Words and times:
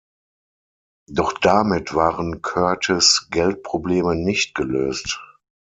Doch 1.11 1.33
damit 1.33 1.93
waren 1.93 2.41
Curtis' 2.41 3.27
Geldprobleme 3.29 4.15
nicht 4.15 4.55
gelöst. 4.55 5.19